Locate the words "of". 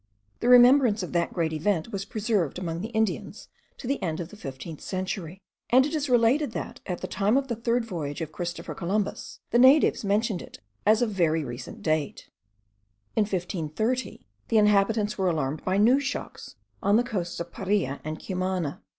1.03-1.11, 4.19-4.29, 7.37-7.49, 8.19-8.31, 11.03-11.11, 17.39-17.51